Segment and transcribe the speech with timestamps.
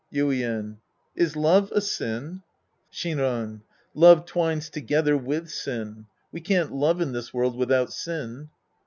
[0.11, 0.77] Yuien.
[1.15, 2.41] Is love a sin?
[2.91, 3.61] Shinran.
[3.93, 6.07] Love twines together with sin.
[6.31, 8.49] We can't love in this world without sin.